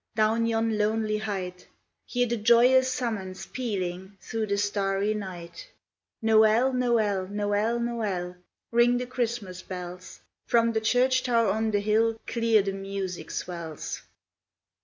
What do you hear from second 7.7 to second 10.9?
Noel! Ring the Christmas bells; From the